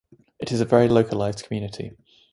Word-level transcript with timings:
It 0.39 0.51
is 0.51 0.61
a 0.61 0.65
very 0.65 0.87
localised 0.89 1.43
community. 1.43 1.91